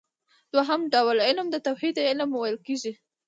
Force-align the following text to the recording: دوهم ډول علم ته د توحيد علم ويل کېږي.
دوهم 0.53 0.81
ډول 0.93 1.17
علم 1.27 1.47
ته 1.53 1.57
د 1.61 1.63
توحيد 1.67 1.95
علم 2.09 2.29
ويل 2.35 2.57
کېږي. 2.67 2.93